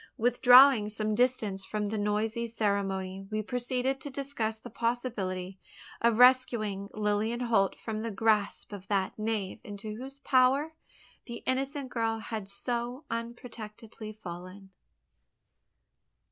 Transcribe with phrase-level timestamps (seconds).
[0.17, 5.59] Withdrawing some distance from the noisy ceremony, we proceeded to discuss the possibility
[6.01, 10.73] of rescuing Lilian Holt from the grasp of that knave into whose power
[11.25, 14.71] the innocent girl had so unprotectedly fallen.